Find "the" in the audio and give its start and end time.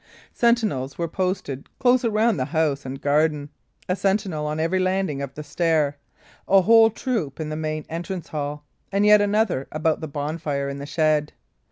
2.37-2.45, 5.35-5.43, 7.49-7.55, 10.01-10.07, 10.79-10.87